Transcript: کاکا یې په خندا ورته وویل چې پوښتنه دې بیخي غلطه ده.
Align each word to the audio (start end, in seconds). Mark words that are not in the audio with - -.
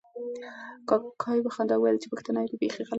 کاکا 0.89 1.29
یې 1.35 1.41
په 1.45 1.51
خندا 1.55 1.75
ورته 1.77 1.81
وویل 1.85 1.97
چې 2.01 2.11
پوښتنه 2.11 2.39
دې 2.49 2.55
بیخي 2.61 2.79
غلطه 2.81 2.83
ده. 2.85 2.89